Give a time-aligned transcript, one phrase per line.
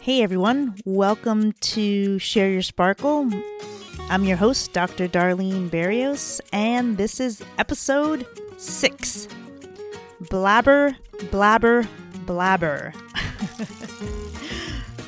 [0.00, 3.30] Hey everyone, welcome to Share Your Sparkle.
[4.08, 5.06] I'm your host, Dr.
[5.08, 8.26] Darlene Berrios, and this is episode
[8.56, 9.28] six
[10.30, 10.96] Blabber,
[11.30, 11.86] Blabber,
[12.26, 12.92] Blabber.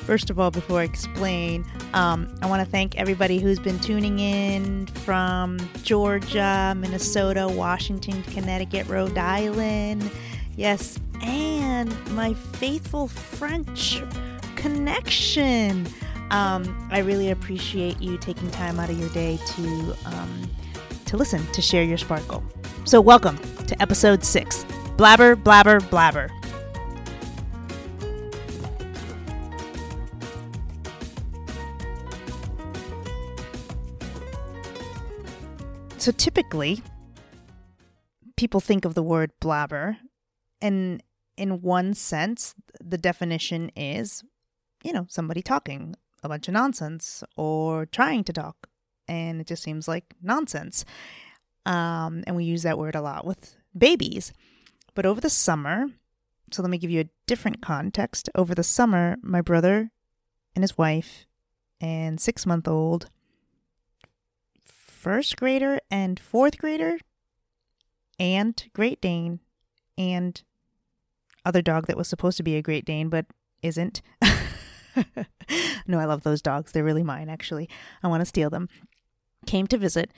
[0.04, 1.64] First of all, before I explain,
[1.94, 8.88] um, I want to thank everybody who's been tuning in from Georgia, Minnesota, Washington, Connecticut,
[8.88, 10.10] Rhode Island.
[10.56, 14.02] Yes, and my faithful French
[14.60, 15.86] connection.
[16.30, 20.50] Um, I really appreciate you taking time out of your day to um,
[21.06, 22.44] to listen to share your sparkle.
[22.84, 24.64] So, welcome to episode six.
[24.96, 26.30] Blabber, blabber, blabber.
[35.96, 36.82] So, typically,
[38.36, 39.96] people think of the word blabber,
[40.60, 41.02] and
[41.38, 44.22] in one sense, the definition is
[44.82, 48.68] you know, somebody talking a bunch of nonsense or trying to talk.
[49.08, 50.84] And it just seems like nonsense.
[51.66, 54.32] Um, and we use that word a lot with babies.
[54.94, 55.86] But over the summer,
[56.50, 58.28] so let me give you a different context.
[58.34, 59.90] Over the summer, my brother
[60.54, 61.26] and his wife
[61.80, 63.08] and six month old
[64.64, 66.98] first grader and fourth grader
[68.18, 69.40] and Great Dane
[69.96, 70.42] and
[71.44, 73.26] other dog that was supposed to be a Great Dane but
[73.62, 74.02] isn't.
[75.86, 76.72] no, I love those dogs.
[76.72, 77.68] They're really mine, actually.
[78.02, 78.68] I want to steal them.
[79.46, 80.10] Came to visit,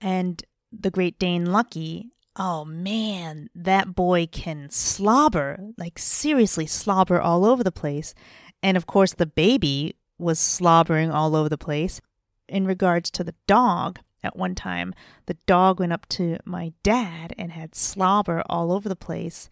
[0.00, 2.10] and the Great Dane Lucky.
[2.38, 8.14] Oh man, that boy can slobber, like seriously slobber all over the place.
[8.62, 12.00] And of course, the baby was slobbering all over the place.
[12.48, 14.94] In regards to the dog, at one time,
[15.26, 19.48] the dog went up to my dad and had slobber all over the place.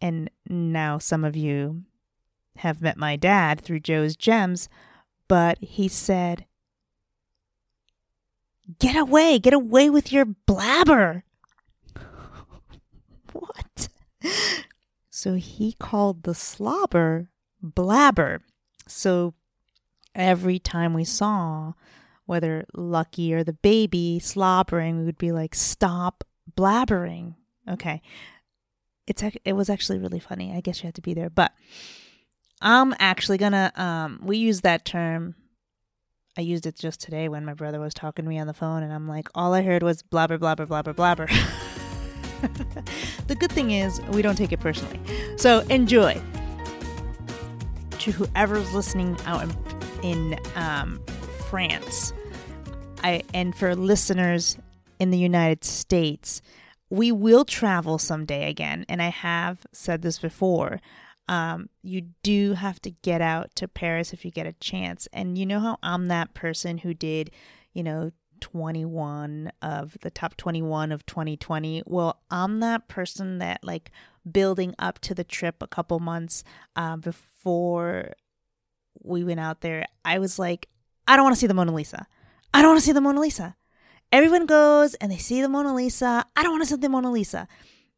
[0.00, 1.84] And now some of you
[2.56, 4.68] have met my dad through Joe's Gems,
[5.28, 6.46] but he said,
[8.78, 11.24] Get away, get away with your blabber.
[13.32, 13.88] what?
[15.10, 17.30] So he called the slobber
[17.62, 18.42] blabber.
[18.86, 19.34] So
[20.14, 21.74] every time we saw
[22.26, 26.24] whether Lucky or the baby slobbering, we would be like, Stop
[26.56, 27.34] blabbering.
[27.68, 28.02] Okay.
[29.06, 30.54] It's it was actually really funny.
[30.54, 31.52] I guess you had to be there, but
[32.60, 35.34] I'm actually gonna um we use that term
[36.38, 38.82] I used it just today when my brother was talking to me on the phone
[38.82, 41.26] and I'm like all I heard was blabber blabber blabber blabber.
[43.26, 45.00] the good thing is we don't take it personally.
[45.36, 46.20] So enjoy.
[47.98, 51.02] To whoever's listening out in, in um,
[51.50, 52.14] France,
[53.04, 54.56] I and for listeners
[54.98, 56.40] in the United States,
[56.88, 60.80] we will travel someday again, and I have said this before
[61.30, 65.06] um, you do have to get out to Paris if you get a chance.
[65.12, 67.30] And you know how I'm that person who did,
[67.72, 68.10] you know,
[68.40, 71.84] 21 of the top 21 of 2020.
[71.86, 73.92] Well, I'm that person that like
[74.30, 76.42] building up to the trip a couple months
[76.74, 78.14] uh, before
[79.00, 79.84] we went out there.
[80.04, 80.68] I was like,
[81.06, 82.08] I don't want to see the Mona Lisa.
[82.52, 83.54] I don't want to see the Mona Lisa.
[84.10, 86.24] Everyone goes and they see the Mona Lisa.
[86.34, 87.46] I don't want to see the Mona Lisa.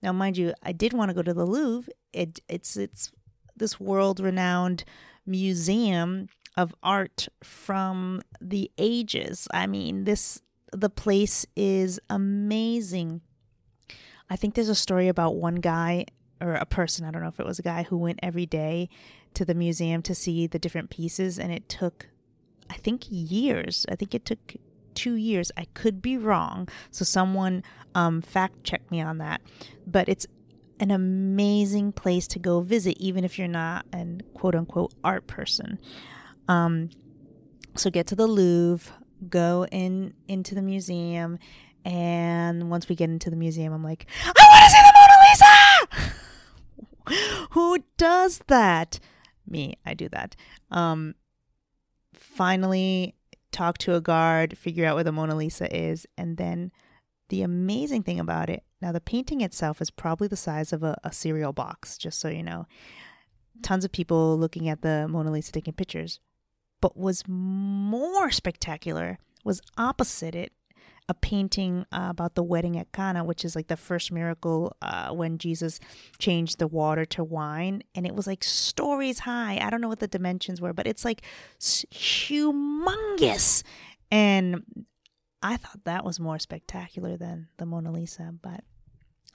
[0.03, 1.91] Now, mind you, I did want to go to the Louvre.
[2.13, 3.11] It, it's it's
[3.57, 4.85] this world renowned
[5.27, 9.49] museum of art from the ages.
[9.53, 10.43] I mean, this
[10.73, 13.21] the place is amazing.
[14.31, 16.07] I think there's a story about one guy
[16.41, 18.89] or a person, I don't know if it was a guy who went every day
[19.35, 22.09] to the museum to see the different pieces and it took
[22.71, 23.85] I think years.
[23.91, 24.57] I think it took
[24.95, 25.53] 2 years.
[25.57, 26.69] I could be wrong.
[26.91, 27.63] So someone
[27.95, 29.43] um, fact check me on that.
[29.87, 30.27] But it's
[30.83, 35.79] an amazing place to go visit, even if you're not an quote unquote art person.
[36.49, 36.91] Um,
[37.77, 38.93] so get to the Louvre,
[39.29, 41.39] go in into the museum,
[41.85, 45.17] and once we get into the museum, I'm like, I want to see the Mona
[47.15, 47.47] Lisa.
[47.53, 48.99] Who does that?
[49.49, 50.35] Me, I do that.
[50.73, 51.15] Um,
[52.13, 53.15] finally,
[53.53, 56.73] talk to a guard, figure out where the Mona Lisa is, and then
[57.33, 60.99] the amazing thing about it now, the painting itself is probably the size of a,
[61.05, 62.67] a cereal box, just so you know.
[63.63, 66.19] Tons of people looking at the Mona Lisa taking pictures.
[66.81, 70.53] But was more spectacular was opposite it
[71.09, 75.11] a painting uh, about the wedding at Cana, which is like the first miracle uh,
[75.11, 75.79] when Jesus
[76.19, 77.83] changed the water to wine.
[77.95, 79.59] And it was like stories high.
[79.61, 81.23] I don't know what the dimensions were, but it's like
[81.61, 83.63] humongous.
[84.11, 84.65] And
[85.43, 88.65] I thought that was more spectacular than the Mona Lisa, but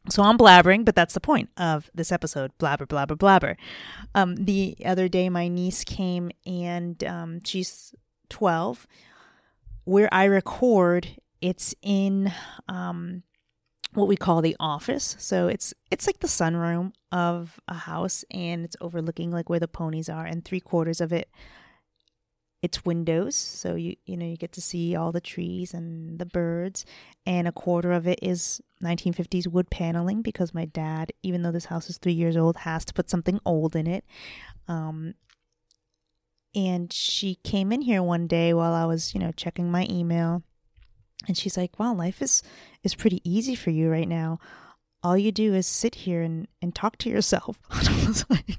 [0.09, 3.57] So I'm blabbering, but that's the point of this episode blabber, blabber, blabber.
[4.15, 7.94] Um, the other day, my niece came and um, she's
[8.30, 8.88] 12.
[9.83, 11.07] Where I record,
[11.42, 12.31] it's in
[12.68, 13.24] um,
[13.94, 15.15] what we call the office.
[15.19, 19.68] So it's it's like the sunroom of a house, and it's overlooking like where the
[19.68, 21.30] ponies are, and three quarters of it
[22.62, 26.25] it's windows so you you know you get to see all the trees and the
[26.25, 26.86] birds
[27.25, 31.65] and a quarter of it is 1950s wood paneling because my dad even though this
[31.65, 34.06] house is 3 years old has to put something old in it.
[34.68, 35.13] Um
[36.56, 40.42] and she came in here one day while I was you know checking my email
[41.27, 42.42] and she's like wow life is
[42.83, 44.39] is pretty easy for you right now.
[45.04, 47.62] All you do is sit here and and talk to yourself.
[47.69, 48.57] I was like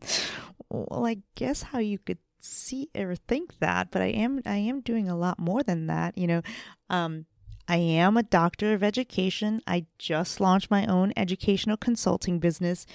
[0.70, 4.80] well I guess how you could see or think that, but I am I am
[4.80, 6.16] doing a lot more than that.
[6.18, 6.42] You know,
[6.90, 7.26] um,
[7.68, 9.62] I am a doctor of education.
[9.66, 12.86] I just launched my own educational consulting business.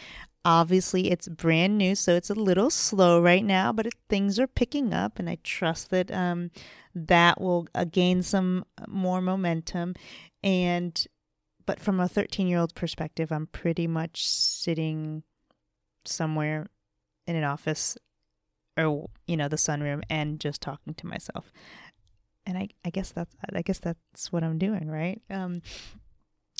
[0.45, 4.47] Obviously, it's brand new, so it's a little slow right now, but it, things are
[4.47, 6.51] picking up, and I trust that um,
[6.95, 9.95] that will uh, gain some more momentum.
[10.43, 11.05] And
[11.65, 15.23] but from a 13 year old perspective, I'm pretty much sitting
[16.05, 16.67] somewhere
[17.27, 17.97] in an office
[18.77, 21.51] or you know the sunroom and just talking to myself.
[22.45, 25.21] And i i guess that's i guess that's what i'm doing right?
[25.29, 25.61] Um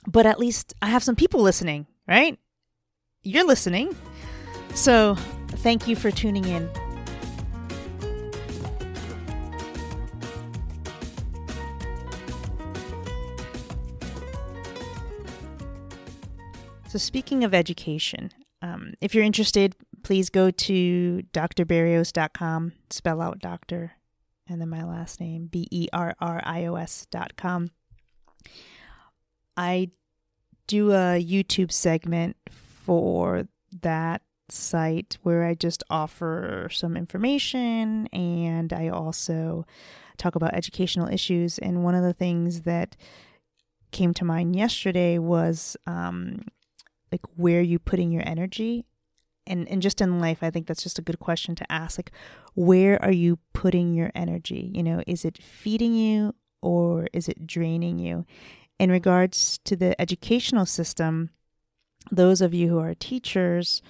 [0.06, 2.38] but at least i have some people listening right?
[3.24, 3.96] You're listening.
[4.74, 5.16] So
[5.50, 6.70] thank you for tuning in.
[16.88, 18.32] So, speaking of education,
[18.62, 23.94] um, if you're interested, please go to drberrios.com, spell out doctor,
[24.48, 27.72] and then my last name, B E R R I O S.com.
[29.56, 29.90] I
[30.68, 33.48] do a YouTube segment for
[33.82, 39.66] that site where I just offer some information and I also
[40.18, 41.58] talk about educational issues.
[41.58, 42.96] And one of the things that
[43.92, 46.44] came to mind yesterday was um,
[47.12, 48.86] like where are you putting your energy?
[49.46, 52.12] And and just in life i think that's just a good question to ask like
[52.54, 54.72] where are you putting your energy?
[54.74, 58.26] You know is it feeding you or is it draining you?
[58.78, 61.30] In regards to the educational system
[62.12, 63.82] those of you who are teachers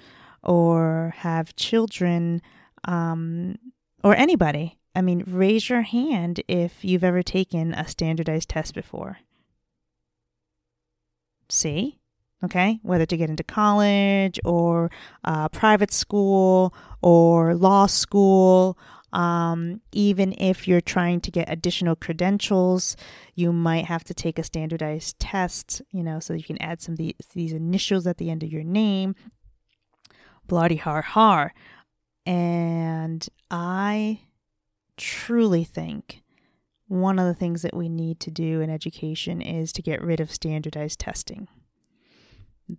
[0.42, 2.40] or have children
[2.84, 3.56] um,
[4.04, 9.18] or anybody i mean raise your hand if you've ever taken a standardized test before.
[11.48, 11.98] See
[12.44, 14.90] okay, whether to get into college or
[15.24, 18.78] uh, private school or law school.
[19.12, 22.94] Um, even if you're trying to get additional credentials,
[23.34, 26.92] you might have to take a standardized test, you know, so you can add some
[26.92, 29.14] of these, these initials at the end of your name.
[30.46, 31.54] Bloody har har.
[32.26, 34.20] And I
[34.98, 36.22] truly think
[36.86, 40.20] one of the things that we need to do in education is to get rid
[40.20, 41.48] of standardized testing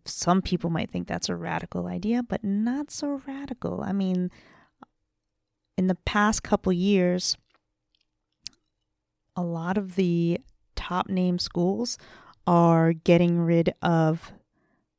[0.05, 3.81] some people might think that's a radical idea, but not so radical.
[3.81, 4.31] I mean,
[5.77, 7.37] in the past couple years,
[9.35, 10.39] a lot of the
[10.75, 11.97] top name schools
[12.45, 14.33] are getting rid of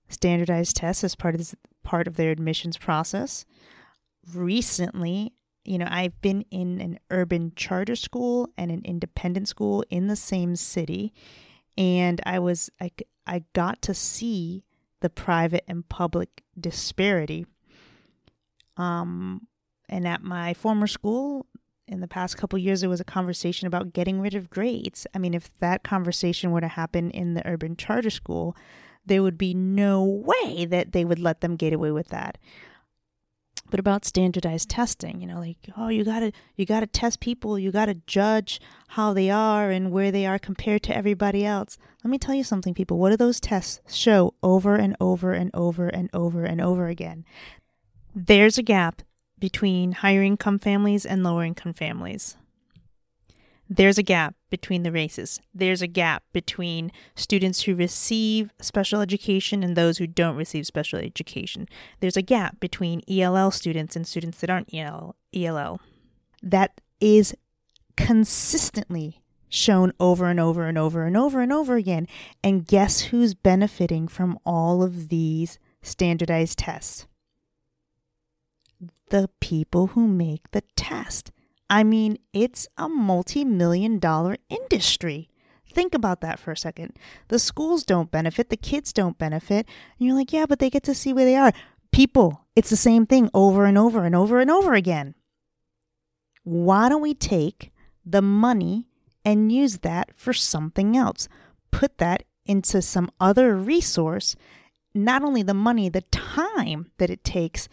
[0.08, 3.44] standardized tests as part of this, part of their admissions process.
[4.34, 5.32] Recently,
[5.64, 10.16] you know, I've been in an urban charter school and an independent school in the
[10.16, 11.12] same city,
[11.76, 12.90] and I was I,
[13.26, 14.64] I got to see
[15.00, 17.46] the private and public disparity.
[18.76, 19.46] Um,
[19.88, 21.46] and at my former school,
[21.88, 25.06] in the past couple years, there was a conversation about getting rid of grades.
[25.14, 28.56] I mean, if that conversation were to happen in the urban charter school,
[29.04, 32.38] there would be no way that they would let them get away with that
[33.70, 35.20] but about standardized testing?
[35.20, 37.58] You know like oh you got to you got to test people.
[37.58, 41.78] You got to judge how they are and where they are compared to everybody else.
[42.04, 42.98] Let me tell you something people.
[42.98, 47.24] What do those tests show over and over and over and over and over again?
[48.14, 49.02] There's a gap
[49.38, 52.36] between higher income families and lower income families.
[53.68, 55.40] There's a gap between the races.
[55.54, 60.98] There's a gap between students who receive special education and those who don't receive special
[60.98, 61.68] education.
[62.00, 65.16] There's a gap between ELL students and students that aren't ELL.
[65.32, 65.80] ELL.
[66.42, 67.34] That is
[67.96, 72.06] consistently shown over and over and over and over and over again.
[72.42, 77.06] And guess who's benefiting from all of these standardized tests?
[79.10, 81.32] The people who make the test.
[81.70, 85.30] I mean, it's a multi million dollar industry.
[85.72, 86.98] Think about that for a second.
[87.28, 89.66] The schools don't benefit, the kids don't benefit.
[89.98, 91.52] And you're like, yeah, but they get to see where they are.
[91.92, 95.14] People, it's the same thing over and over and over and over again.
[96.42, 97.70] Why don't we take
[98.04, 98.88] the money
[99.24, 101.28] and use that for something else?
[101.70, 104.34] Put that into some other resource,
[104.92, 107.68] not only the money, the time that it takes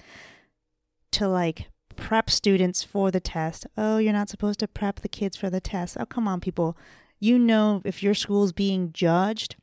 [1.13, 3.67] to like prep students for the test.
[3.77, 5.97] Oh, you're not supposed to prep the kids for the test.
[5.99, 6.77] Oh, come on, people.
[7.19, 9.55] You know, if your school's being judged,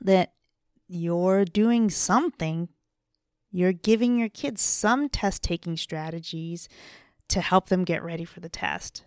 [0.00, 0.32] that
[0.88, 2.68] you're doing something.
[3.52, 6.68] You're giving your kids some test taking strategies
[7.28, 9.04] to help them get ready for the test.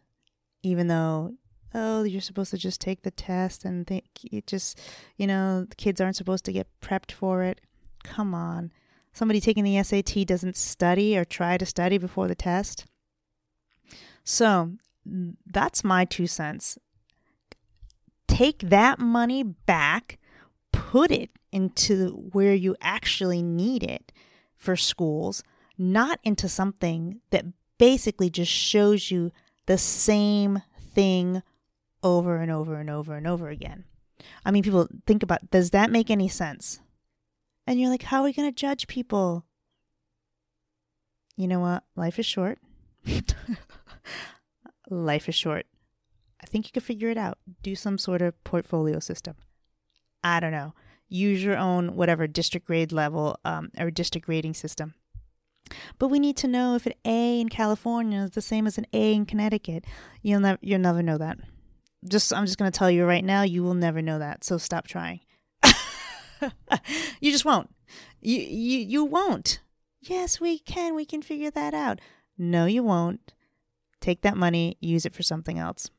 [0.62, 1.34] Even though,
[1.74, 4.80] oh, you're supposed to just take the test and think it just,
[5.18, 7.60] you know, the kids aren't supposed to get prepped for it.
[8.04, 8.72] Come on
[9.14, 12.86] somebody taking the SAT doesn't study or try to study before the test.
[14.24, 14.74] So
[15.46, 16.78] that's my two cents.
[18.28, 20.18] Take that money back,
[20.72, 24.12] put it into where you actually need it
[24.58, 25.44] for schools,
[25.78, 27.46] not into something that
[27.78, 29.32] basically just shows you
[29.66, 31.44] the same thing
[32.02, 33.84] over and over and over and over again.
[34.46, 36.80] I mean, people think about does that make any sense?
[37.66, 39.46] And you're like, how are we going to judge people?
[41.38, 41.84] You know what?
[41.96, 42.60] Life is short.
[44.90, 45.66] Life is short.
[46.42, 47.38] I think you could figure it out.
[47.62, 49.36] Do some sort of portfolio system.
[50.24, 50.74] I don't know.
[51.08, 54.94] Use your own, whatever, district grade level um, or district grading system.
[55.98, 58.86] But we need to know if an A in California is the same as an
[58.94, 59.86] A in Connecticut.
[60.22, 61.38] You'll never, you'll never know that.
[62.08, 64.44] Just, I'm just going to tell you right now, you will never know that.
[64.44, 65.22] So stop trying.
[67.22, 67.70] you just won't.
[68.22, 69.62] You, you you won't.
[70.02, 70.96] Yes, we can.
[70.96, 72.00] We can figure that out.
[72.38, 73.34] No, you won't.
[74.02, 75.90] Take that money, use it for something else.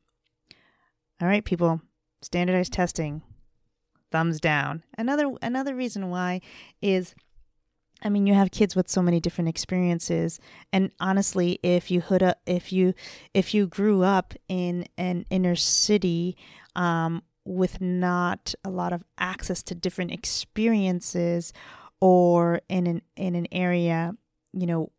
[1.21, 1.81] All right, people.
[2.21, 3.21] Standardized testing.
[4.11, 4.83] Thumbs down.
[4.97, 6.41] Another another reason why
[6.81, 7.15] is
[8.03, 10.39] I mean, you have kids with so many different experiences,
[10.73, 12.93] and honestly, if you hood up, if you
[13.33, 16.37] if you grew up in an inner city
[16.75, 21.53] um, with not a lot of access to different experiences
[22.01, 24.13] or in an in an area
[24.53, 24.91] you know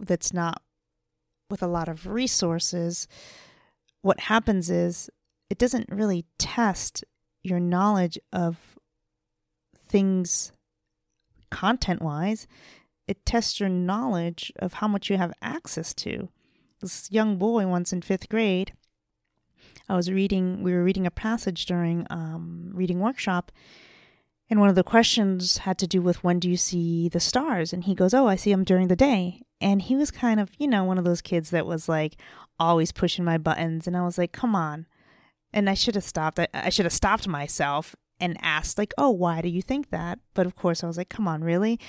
[0.00, 0.60] that's not
[1.50, 3.06] with a lot of resources
[4.02, 5.08] what happens is
[5.48, 7.04] it doesn't really test
[7.42, 8.76] your knowledge of
[9.88, 10.52] things
[11.50, 12.46] content wise
[13.06, 16.28] it tests your knowledge of how much you have access to.
[16.80, 18.72] This young boy once in 5th grade
[19.88, 23.52] I was reading, we were reading a passage during um, reading workshop,
[24.50, 27.72] and one of the questions had to do with when do you see the stars?
[27.72, 29.42] And he goes, Oh, I see them during the day.
[29.60, 32.16] And he was kind of, you know, one of those kids that was like
[32.58, 33.86] always pushing my buttons.
[33.86, 34.86] And I was like, Come on.
[35.52, 36.38] And I should have stopped.
[36.38, 40.18] I, I should have stopped myself and asked, like, Oh, why do you think that?
[40.34, 41.80] But of course, I was like, Come on, really?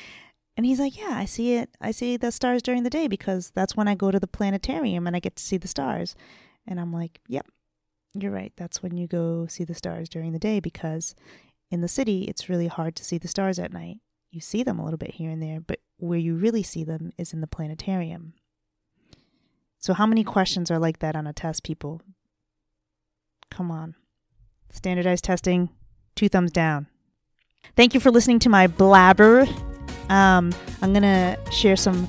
[0.55, 1.69] And he's like, Yeah, I see it.
[1.81, 5.07] I see the stars during the day because that's when I go to the planetarium
[5.07, 6.15] and I get to see the stars.
[6.65, 7.47] And I'm like, Yep,
[8.23, 8.53] you're right.
[8.55, 11.15] That's when you go see the stars during the day because
[11.71, 13.97] in the city, it's really hard to see the stars at night.
[14.31, 17.11] You see them a little bit here and there, but where you really see them
[17.17, 18.33] is in the planetarium.
[19.79, 22.01] So, how many questions are like that on a test, people?
[23.49, 23.95] Come on.
[24.71, 25.69] Standardized testing,
[26.15, 26.87] two thumbs down.
[27.75, 29.47] Thank you for listening to my blabber.
[30.09, 32.07] Um, I'm going to share some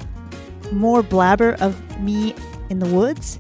[0.73, 2.35] more blabber of me
[2.71, 3.39] in the woods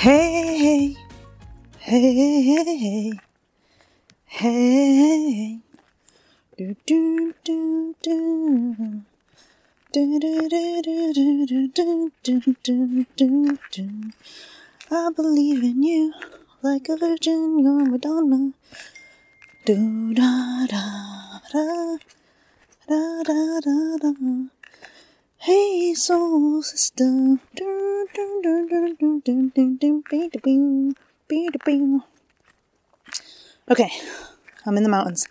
[0.00, 0.96] Hey,
[1.78, 2.00] hey,
[2.88, 3.12] hey,
[4.24, 5.60] hey,
[6.56, 9.02] do do do do.
[9.92, 14.10] Do, do, do, do, do, do, do, do, do, do.
[14.90, 16.14] I believe in you
[16.62, 18.54] like a virgin, you're Madonna.
[19.66, 21.98] Do da da da
[22.88, 24.59] da da da da.
[25.42, 27.38] Hey, soul sister.
[33.70, 33.90] Okay,
[34.66, 35.26] I'm in the mountains.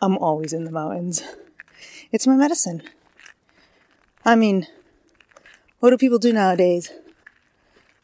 [0.00, 1.22] I'm always in the mountains.
[2.10, 2.82] It's my medicine.
[4.24, 4.68] I mean,
[5.80, 6.90] what do people do nowadays?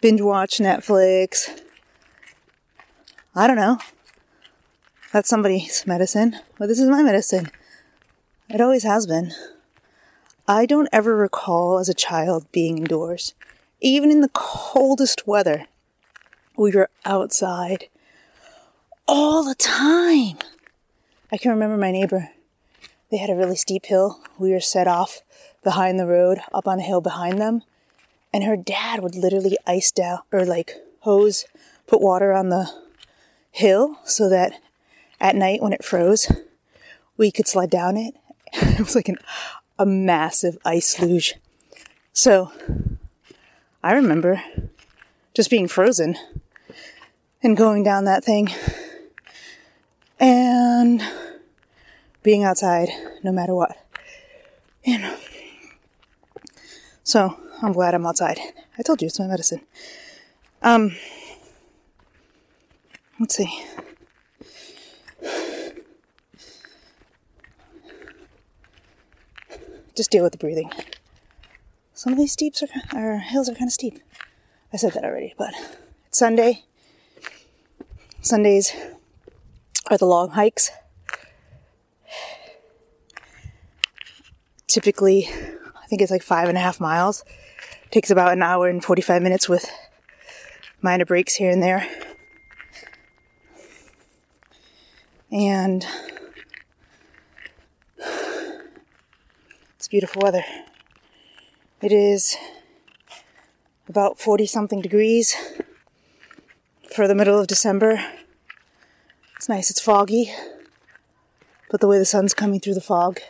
[0.03, 1.49] Binge watch Netflix.
[3.35, 3.79] I don't know.
[5.15, 7.51] That's somebody's medicine, but this is my medicine.
[8.53, 9.33] It always has been.
[10.47, 13.33] I don't ever recall as a child being indoors.
[13.81, 15.69] Even in the coldest weather,
[16.55, 17.87] we were outside
[19.09, 20.37] all the time.
[21.33, 22.29] I can remember my neighbor.
[23.11, 24.21] They had a really steep hill.
[24.39, 25.23] We were set off
[25.65, 27.63] behind the road up on a hill behind them.
[28.35, 31.47] And her dad would literally ice down or like hose,
[31.87, 32.71] put water on the
[33.51, 34.61] hill so that
[35.19, 36.31] at night when it froze,
[37.17, 38.15] we could slide down it.
[38.79, 39.19] it was like an,
[39.79, 41.35] a massive ice luge.
[42.13, 42.53] So
[43.83, 44.43] I remember
[45.35, 46.17] just being frozen
[47.43, 48.51] and going down that thing
[50.21, 51.03] and
[52.23, 52.89] being outside
[53.23, 53.77] no matter what.
[54.87, 55.17] Know.
[57.03, 58.39] So I'm glad I'm outside.
[58.79, 59.61] I told you it's my medicine.
[60.63, 60.97] Um,
[63.19, 63.65] let's see.
[69.95, 70.71] Just deal with the breathing.
[71.93, 74.01] Some of these steeps are, or hills are kind of steep.
[74.73, 75.53] I said that already, but
[76.07, 76.65] it's Sunday.
[78.23, 78.73] Sundays
[79.91, 80.71] are the long hikes.
[84.67, 87.25] Typically, I think it's like five and a half miles.
[87.91, 89.71] Takes about an hour and 45 minutes with
[90.81, 91.87] minor breaks here and there.
[95.31, 95.87] And
[99.93, 100.45] beautiful weather.
[101.83, 102.39] It is
[103.87, 105.37] about 40 something degrees
[106.91, 108.03] for the middle of December.
[109.37, 110.33] It's nice, it's foggy,
[111.71, 113.21] but the way the sun's coming through the fog,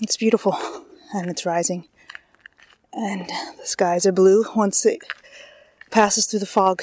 [0.00, 0.56] it's beautiful
[1.14, 1.86] and it's rising.
[2.92, 4.98] And the skies are blue once it
[5.92, 6.82] passes through the fog.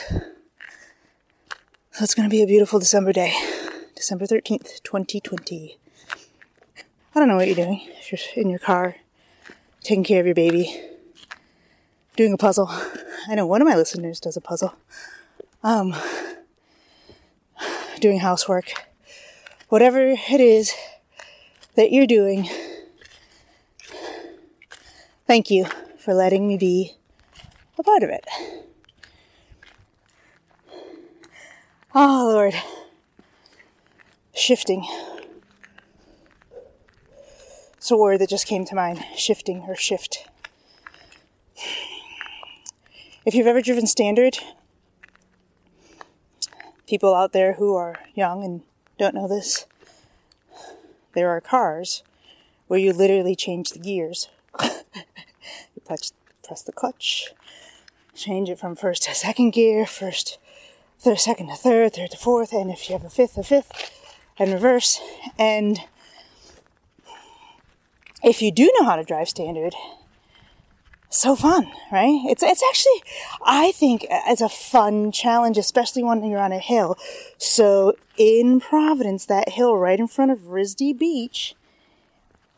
[1.91, 3.33] So it's going to be a beautiful December day,
[3.95, 5.77] December 13th, 2020.
[7.15, 7.79] I don't know what you're doing.
[7.97, 8.97] If you're in your car,
[9.81, 10.81] taking care of your baby,
[12.17, 12.67] doing a puzzle.
[13.29, 14.75] I know one of my listeners does a puzzle.
[15.63, 15.95] Um,
[18.01, 18.73] doing housework.
[19.69, 20.73] Whatever it is
[21.75, 22.49] that you're doing,
[25.25, 25.67] thank you
[25.97, 26.97] for letting me be
[27.77, 28.25] a part of it.
[31.95, 32.55] Oh, Lord.
[34.33, 34.85] Shifting.
[37.85, 40.27] It's a word that just came to mind shifting or shift.
[43.27, 44.39] If you've ever driven standard,
[46.87, 48.63] people out there who are young and
[48.97, 49.67] don't know this,
[51.13, 52.01] there are cars
[52.65, 54.29] where you literally change the gears.
[54.63, 54.71] you
[55.85, 56.11] press,
[56.43, 57.33] press the clutch,
[58.15, 60.39] change it from first to second gear, first,
[60.97, 63.91] third, second to third, third to fourth, and if you have a fifth, a fifth,
[64.39, 64.99] and reverse.
[65.37, 65.81] And
[68.25, 69.75] if you do know how to drive standard,
[71.09, 72.19] so fun, right?
[72.25, 73.03] It's it's actually
[73.45, 76.97] I think it's a fun challenge, especially when you're on a hill.
[77.37, 81.55] So in Providence, that hill right in front of RISD Beach,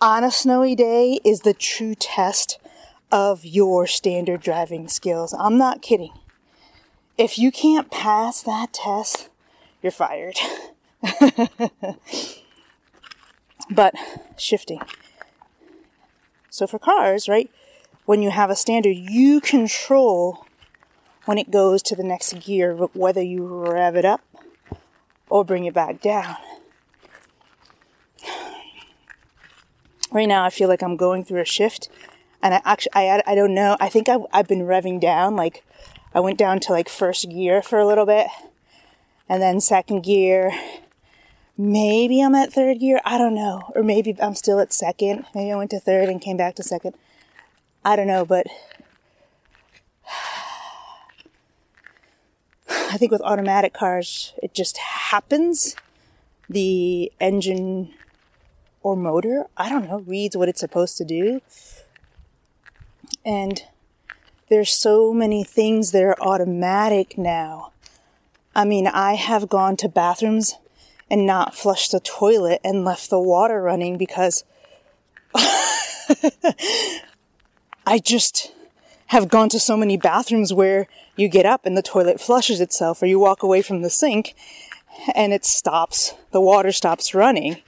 [0.01, 2.57] on a snowy day is the true test
[3.11, 5.35] of your standard driving skills.
[5.37, 6.13] I'm not kidding.
[7.17, 9.29] If you can't pass that test,
[9.81, 10.37] you're fired.
[13.69, 13.93] but
[14.37, 14.81] shifting.
[16.57, 17.49] So for cars, right?
[18.07, 20.47] when you have a standard, you control
[21.25, 24.21] when it goes to the next gear, whether you rev it up
[25.29, 26.37] or bring it back down.
[30.09, 31.89] Right now, I feel like I'm going through a shift,
[32.41, 33.75] and I actually, I, I don't know.
[33.81, 35.35] I think I've, I've been revving down.
[35.35, 35.65] Like,
[36.15, 38.27] I went down to like first gear for a little bit,
[39.27, 40.53] and then second gear.
[41.57, 43.01] Maybe I'm at third gear.
[43.03, 43.71] I don't know.
[43.75, 45.25] Or maybe I'm still at second.
[45.33, 46.93] Maybe I went to third and came back to second.
[47.83, 48.45] I don't know, but
[52.69, 55.75] I think with automatic cars, it just happens.
[56.49, 57.93] The engine
[58.83, 61.41] or motor, I don't know, reads what it's supposed to do.
[63.25, 63.63] And
[64.49, 67.71] there's so many things that are automatic now.
[68.55, 70.55] I mean, I have gone to bathrooms
[71.09, 74.43] and not flushed the toilet and left the water running because
[77.85, 78.51] I just
[79.07, 83.01] have gone to so many bathrooms where you get up and the toilet flushes itself
[83.01, 84.35] or you walk away from the sink
[85.15, 87.61] and it stops, the water stops running.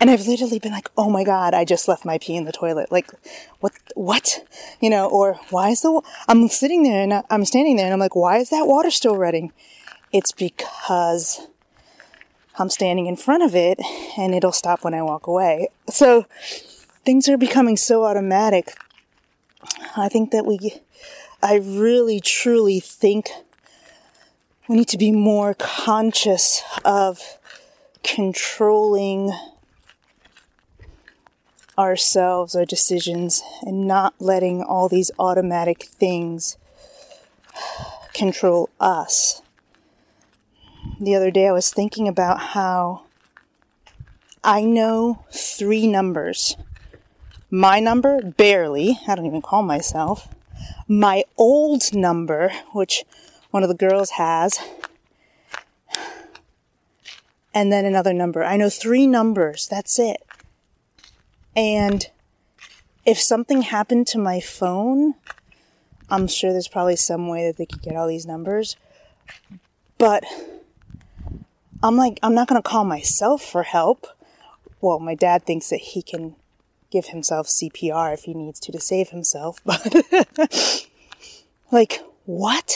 [0.00, 2.52] And I've literally been like, oh my God, I just left my pee in the
[2.52, 2.92] toilet.
[2.92, 3.10] Like,
[3.58, 4.46] what, what?
[4.80, 7.98] You know, or why is the, I'm sitting there and I'm standing there and I'm
[7.98, 9.52] like, why is that water still running?
[10.12, 11.48] It's because
[12.58, 13.80] I'm standing in front of it
[14.16, 15.68] and it'll stop when I walk away.
[15.88, 16.26] So
[17.04, 18.76] things are becoming so automatic
[19.96, 20.80] I think that we,
[21.42, 23.30] I really truly think
[24.68, 27.38] we need to be more conscious of
[28.02, 29.32] controlling
[31.76, 36.56] ourselves, our decisions, and not letting all these automatic things
[38.12, 39.42] control us.
[41.00, 43.02] The other day I was thinking about how
[44.44, 46.56] I know three numbers.
[47.50, 50.28] My number, barely, I don't even call myself.
[50.86, 53.04] My old number, which
[53.50, 54.60] one of the girls has,
[57.52, 58.44] and then another number.
[58.44, 60.22] I know three numbers, that's it.
[61.56, 62.08] And
[63.04, 65.14] if something happened to my phone,
[66.08, 68.76] I'm sure there's probably some way that they could get all these numbers.
[69.98, 70.24] But
[71.84, 74.06] I'm like, I'm not going to call myself for help.
[74.80, 76.34] Well, my dad thinks that he can
[76.90, 80.88] give himself CPR if he needs to to save himself, but
[81.70, 82.74] like, what?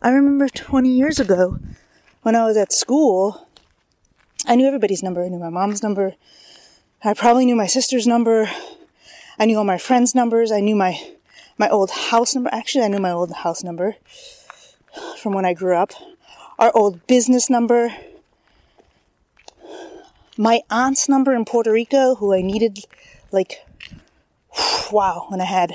[0.00, 1.58] I remember 20 years ago
[2.22, 3.46] when I was at school,
[4.46, 5.22] I knew everybody's number.
[5.22, 6.14] I knew my mom's number.
[7.02, 8.48] I probably knew my sister's number.
[9.38, 10.50] I knew all my friends' numbers.
[10.50, 10.98] I knew my
[11.58, 12.48] my old house number.
[12.54, 13.96] Actually, I knew my old house number
[15.18, 15.92] from when I grew up.
[16.58, 17.94] Our old business number.
[20.36, 22.80] My aunt's number in Puerto Rico, who I needed,
[23.30, 23.64] like,
[24.90, 25.72] wow, when I had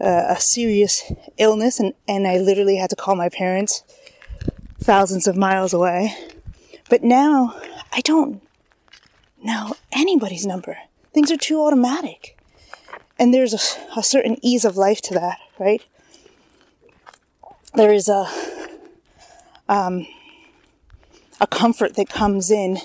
[0.00, 3.82] uh, a serious illness and, and I literally had to call my parents
[4.78, 6.16] thousands of miles away.
[6.88, 7.60] But now
[7.92, 8.42] I don't
[9.42, 10.78] know anybody's number.
[11.12, 12.38] Things are too automatic.
[13.18, 15.84] And there's a, a certain ease of life to that, right?
[17.74, 18.26] There is a
[19.68, 20.06] um,
[21.40, 22.78] a comfort that comes in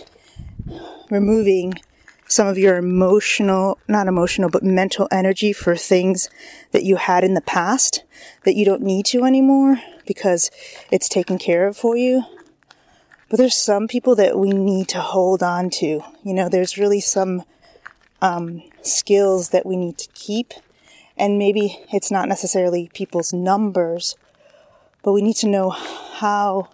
[1.09, 1.75] removing
[2.27, 6.29] some of your emotional, not emotional, but mental energy for things
[6.71, 8.03] that you had in the past
[8.43, 10.49] that you don't need to anymore because
[10.91, 12.23] it's taken care of for you.
[13.29, 16.03] But there's some people that we need to hold on to.
[16.23, 17.43] You know, there's really some
[18.21, 20.53] um, skills that we need to keep.
[21.17, 24.15] And maybe it's not necessarily people's numbers,
[25.01, 26.69] but we need to know how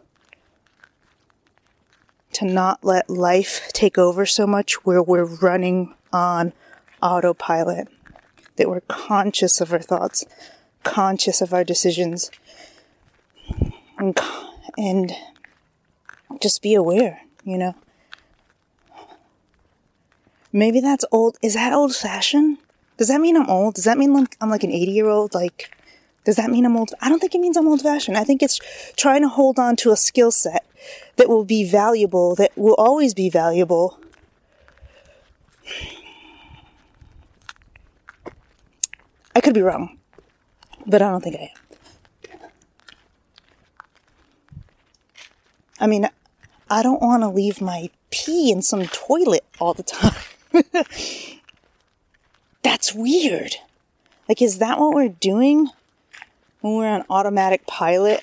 [2.34, 6.54] to not let life take over so much where we're running on
[7.02, 7.88] autopilot,
[8.56, 10.26] that we're conscious of our thoughts,
[10.84, 12.32] conscious of our decisions,
[13.98, 14.20] and,
[14.78, 15.14] and
[16.42, 17.76] just be aware, you know.
[20.54, 21.38] Maybe that's old.
[21.42, 22.58] Is that old fashioned?
[22.98, 23.76] Does that mean I'm old?
[23.76, 25.34] Does that mean like I'm like an 80 year old?
[25.34, 25.76] Like,
[26.26, 26.94] does that mean I'm old?
[27.02, 28.18] I don't think it means I'm old fashioned.
[28.18, 28.60] I think it's
[28.96, 30.66] trying to hold on to a skill set
[31.16, 34.00] that will be valuable, that will always be valuable.
[39.36, 39.98] I could be wrong,
[40.86, 41.62] but I don't think I am.
[45.80, 46.08] I mean,
[46.70, 50.14] I don't want to leave my pee in some toilet all the time.
[52.62, 53.56] That's weird.
[54.30, 55.70] Like, is that what we're doing
[56.62, 58.22] when we're on automatic pilot?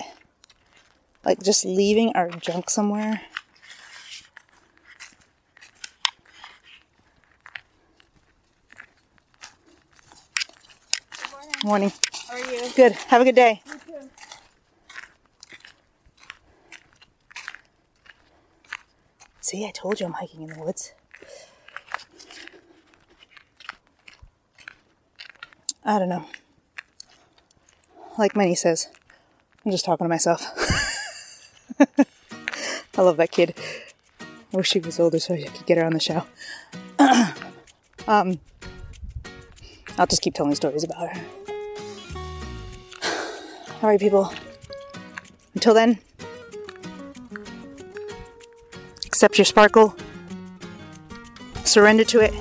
[1.25, 3.21] Like, just leaving our junk somewhere?
[11.63, 11.91] Morning.
[12.27, 12.69] How are you?
[12.75, 12.93] Good.
[12.93, 13.61] Have a good day.
[13.65, 14.09] You too.
[19.41, 20.93] See, I told you I'm hiking in the woods.
[25.83, 26.25] I don't know.
[28.17, 28.89] Like Minnie says,
[29.65, 30.58] I'm just talking to myself.
[32.97, 33.55] I love that kid.
[34.21, 36.25] I wish she was older so I could get her on the show.
[38.07, 38.39] um,
[39.97, 41.21] I'll just keep telling stories about her.
[43.81, 44.33] All right, people.
[45.53, 45.99] Until then,
[49.05, 49.95] accept your sparkle,
[51.63, 52.33] surrender to it,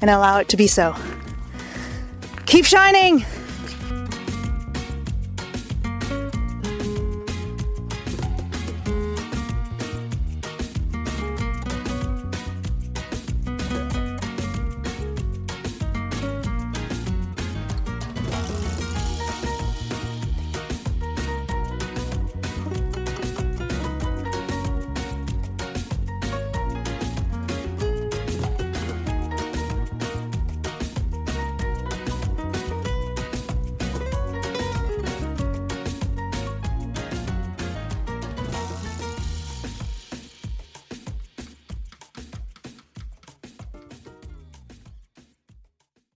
[0.00, 0.94] and allow it to be so.
[2.46, 3.24] Keep shining!